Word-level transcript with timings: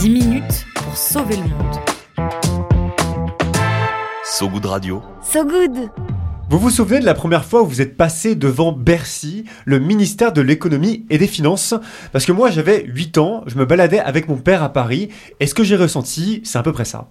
10 0.00 0.10
minutes 0.10 0.64
pour 0.76 0.96
sauver 0.96 1.34
le 1.34 1.42
monde. 1.42 1.76
So 4.24 4.48
Good 4.48 4.66
Radio. 4.66 5.02
So 5.20 5.44
good 5.44 5.90
Vous 6.48 6.58
vous 6.60 6.70
souvenez 6.70 7.00
de 7.00 7.04
la 7.04 7.14
première 7.14 7.44
fois 7.44 7.62
où 7.62 7.66
vous 7.66 7.80
êtes 7.80 7.96
passé 7.96 8.36
devant 8.36 8.70
Bercy, 8.70 9.44
le 9.64 9.80
ministère 9.80 10.32
de 10.32 10.40
l'économie 10.40 11.04
et 11.10 11.18
des 11.18 11.26
finances? 11.26 11.74
Parce 12.12 12.26
que 12.26 12.30
moi 12.30 12.52
j'avais 12.52 12.84
8 12.84 13.18
ans, 13.18 13.42
je 13.48 13.56
me 13.56 13.64
baladais 13.64 13.98
avec 13.98 14.28
mon 14.28 14.36
père 14.36 14.62
à 14.62 14.72
Paris, 14.72 15.08
et 15.40 15.48
ce 15.48 15.54
que 15.54 15.64
j'ai 15.64 15.74
ressenti, 15.74 16.42
c'est 16.44 16.58
à 16.58 16.62
peu 16.62 16.72
près 16.72 16.84
ça. 16.84 17.08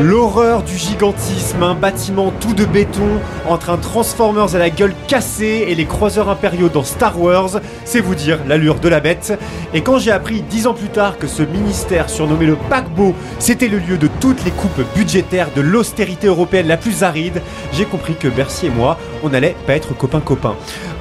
L'horreur 0.00 0.62
du 0.62 0.76
gigantisme, 0.76 1.62
un 1.62 1.74
bâtiment 1.74 2.30
tout 2.30 2.52
de 2.52 2.66
béton 2.66 3.18
entre 3.48 3.70
un 3.70 3.78
Transformers 3.78 4.54
à 4.54 4.58
la 4.58 4.68
gueule 4.68 4.92
cassée 5.08 5.64
et 5.68 5.74
les 5.74 5.86
croiseurs 5.86 6.28
impériaux 6.28 6.68
dans 6.68 6.84
Star 6.84 7.18
Wars, 7.18 7.60
c'est 7.86 8.00
vous 8.00 8.14
dire 8.14 8.40
l'allure 8.46 8.78
de 8.78 8.90
la 8.90 9.00
bête. 9.00 9.38
Et 9.72 9.80
quand 9.80 9.98
j'ai 9.98 10.10
appris 10.10 10.42
dix 10.42 10.66
ans 10.66 10.74
plus 10.74 10.90
tard 10.90 11.16
que 11.16 11.26
ce 11.26 11.42
ministère 11.42 12.10
surnommé 12.10 12.44
le 12.44 12.56
paquebot, 12.56 13.14
c'était 13.38 13.68
le 13.68 13.78
lieu 13.78 13.96
de 13.96 14.10
toutes 14.20 14.44
les 14.44 14.50
coupes 14.50 14.82
budgétaires 14.94 15.48
de 15.56 15.62
l'austérité 15.62 16.26
européenne 16.26 16.68
la 16.68 16.76
plus 16.76 17.02
aride, 17.02 17.40
j'ai 17.72 17.86
compris 17.86 18.16
que 18.16 18.28
Bercy 18.28 18.66
et 18.66 18.70
moi, 18.70 18.98
on 19.22 19.30
n'allait 19.30 19.56
pas 19.66 19.76
être 19.76 19.96
copains-copains. 19.96 20.56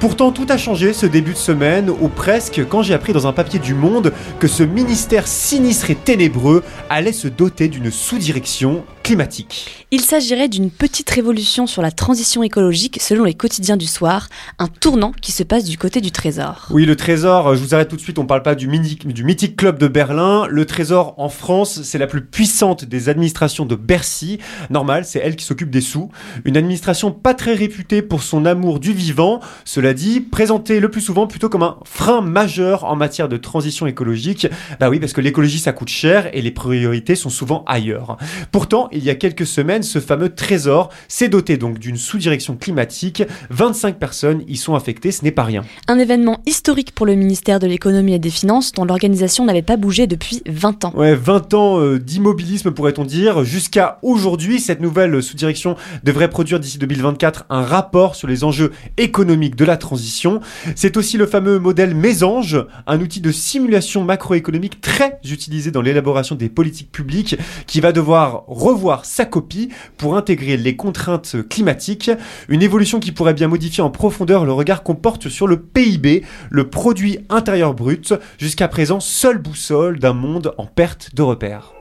Pourtant, 0.06 0.32
tout 0.32 0.46
a 0.50 0.58
changé 0.58 0.94
ce 0.94 1.08
début 1.08 1.34
de 1.34 1.38
semaine, 1.38 1.90
ou 1.90 2.10
presque, 2.10 2.62
quand 2.70 2.84
j'ai 2.84 2.94
appris 2.94 3.12
dans 3.12 3.26
un 3.26 3.34
papier 3.34 3.58
du 3.58 3.74
Monde 3.74 4.14
que 4.40 4.48
ce 4.48 4.62
ministère 4.62 5.26
sinistre 5.26 5.90
et 5.90 5.96
ténébreux 5.96 6.64
allait 6.92 7.12
se 7.12 7.28
doter 7.28 7.70
d'une 7.70 7.90
sous-direction 7.90 8.86
climatique. 9.06 9.86
Il 9.92 10.02
s'agirait 10.02 10.48
d'une 10.50 10.72
petite 10.72 11.08
révolution 11.12 11.68
sur 11.68 11.84
la 11.84 11.92
transition 11.92 12.42
écologique 12.42 12.98
selon 13.00 13.24
les 13.24 13.36
quotidiens 13.36 13.78
du 13.78 13.86
soir, 13.86 14.30
un 14.58 14.68
tournant 14.68 15.12
qui 15.22 15.32
se 15.32 15.44
passe 15.44 15.64
du 15.64 15.78
côté 15.78 16.02
du 16.02 16.12
Trésor. 16.12 16.66
Oui, 16.72 16.88
le 16.88 16.96
Trésor, 16.96 17.56
je 17.56 17.62
vous 17.62 17.76
arrête 17.76 17.88
tout 17.88 17.98
de 17.98 18.02
suite, 18.02 18.18
on 18.18 18.26
parle 18.26 18.42
pas 18.42 18.56
du, 18.56 18.68
mini- 18.68 18.98
du 19.06 19.24
mythique 19.24 19.58
club 19.58 19.78
de 19.78 19.88
Berlin. 19.88 20.48
Le 20.50 20.66
Trésor 20.66 21.14
en 21.18 21.30
France, 21.30 21.84
c'est 21.84 22.00
la 22.00 22.08
plus 22.08 22.26
puissante 22.26 22.84
des 22.84 23.08
administrations 23.08 23.68
de 23.68 23.76
Bercy. 23.76 24.40
Normal, 24.72 25.06
c'est 25.06 25.20
elle 25.20 25.36
qui 25.36 25.46
s'occupe 25.46 25.70
des 25.70 25.82
sous. 25.82 26.10
Une 26.44 26.58
administration 26.58 27.12
pas 27.12 27.36
très 27.36 27.54
réputée 27.54 28.02
pour 28.02 28.24
son 28.24 28.44
amour 28.44 28.80
du 28.80 28.92
vivant. 28.92 29.40
Cela 29.66 29.94
dit, 29.94 30.20
présentée 30.20 30.80
le 30.80 30.90
plus 30.90 31.02
souvent 31.02 31.28
plutôt 31.28 31.48
comme 31.48 31.62
un 31.62 31.78
frein 31.86 32.22
majeur 32.22 32.86
en 32.86 32.96
matière 32.96 33.30
de 33.30 33.38
transition 33.38 33.86
écologique. 33.86 34.48
Bah 34.80 34.90
oui, 34.90 35.00
parce 35.00 35.14
que 35.14 35.22
l'écologie 35.22 35.60
ça 35.60 35.74
coûte 35.74 35.90
cher 35.90 36.28
et 36.36 36.42
les 36.42 36.52
priorités 36.52 37.16
sont 37.16 37.30
souvent 37.30 37.64
ailleurs. 37.68 38.18
Pourtant, 38.52 38.90
il 38.96 39.04
y 39.04 39.10
a 39.10 39.16
quelques 39.16 39.46
semaines, 39.46 39.84
ce 39.84 40.00
fameux 40.00 40.30
Trésor 40.30 40.90
s'est 41.08 41.30
doté 41.30 41.58
donc 41.58 41.80
d'une 41.80 41.98
sous-direction 41.98 42.56
climatique. 42.56 43.24
25 43.50 43.98
personnes 43.98 44.44
y 44.48 44.58
sont 44.58 44.76
affectées, 44.76 45.12
ce 45.12 45.24
n'est 45.24 45.32
pas 45.32 45.44
rien. 45.44 45.64
Un 45.88 46.00
événement 46.00 46.42
historique 46.46 46.94
pour 46.94 47.06
le 47.06 47.16
ministère 47.16 47.60
de 47.60 47.68
l'économie 47.68 48.14
et 48.14 48.20
des 48.20 48.30
finances 48.30 48.72
dont 48.72 48.86
l'organisation 48.86 49.46
n'avait 49.46 49.62
pas 49.62 49.78
bougé 49.78 50.08
depuis 50.08 50.42
20 50.48 50.86
ans. 50.86 50.94
Ouais, 50.96 51.16
20 51.16 51.54
ans 51.54 51.80
euh, 51.80 52.00
d'immobilisme 52.00 52.72
pourrait-on 52.72 53.04
dire. 53.04 53.44
Jusqu'à 53.44 54.00
aujourd'hui, 54.02 54.60
cette 54.60 54.82
nouvelle 54.82 55.22
sous-direction 55.22 55.76
devrait 56.04 56.30
produire 56.30 56.60
d'ici 56.60 56.78
2024 56.78 57.46
un 57.50 57.64
rapport 57.64 58.16
sur 58.16 58.28
les 58.28 58.44
enjeux 58.44 58.72
économiques 58.98 59.56
de 59.56 59.66
la 59.66 59.78
transition. 59.78 60.40
C'est 60.76 60.98
aussi 60.98 61.18
le 61.18 61.26
fameux 61.26 61.60
modèle 61.60 61.96
Mésange, 61.96 62.58
un 62.88 63.00
outil 63.02 63.22
de 63.22 63.32
simulation 63.32 64.04
macroéconomique 64.04 64.82
très 64.82 65.20
utilisé 65.30 65.72
dans 65.72 65.82
l'élaboration 65.82 66.36
des 66.36 66.50
politiques 66.50 66.92
publiques 66.92 67.36
qui 67.68 67.82
va 67.82 67.92
devoir 67.92 68.44
revoir 68.48 68.85
sa 69.04 69.26
copie 69.26 69.70
pour 69.98 70.16
intégrer 70.16 70.58
les 70.58 70.76
contraintes 70.76 71.38
climatiques. 71.50 72.12
Une 72.50 72.62
évolution 72.62 73.00
qui 73.00 73.12
pourrait 73.12 73.34
bien 73.34 73.48
modifier 73.48 73.84
en 73.84 73.90
profondeur 73.90 74.46
le 74.46 74.54
regard 74.54 74.84
qu'on 74.84 74.96
porte 74.96 75.30
sur 75.30 75.48
le 75.48 75.60
PIB, 75.60 76.24
le 76.50 76.70
produit 76.70 77.20
intérieur 77.30 77.74
brut, 77.74 78.14
jusqu'à 78.38 78.68
présent 78.68 79.00
seule 79.00 79.40
boussole 79.40 80.00
d'un 80.00 80.14
monde 80.14 80.54
en 80.58 80.66
perte 80.66 81.16
de 81.16 81.22
repères. 81.22 81.74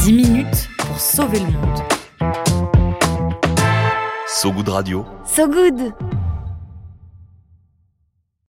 10 0.00 0.12
minutes 0.12 0.68
pour 0.78 1.00
sauver 1.00 1.40
le 1.40 1.46
monde. 1.46 1.82
So 4.26 4.52
Good 4.52 4.68
Radio. 4.68 5.06
So 5.24 5.48
good 5.48 5.94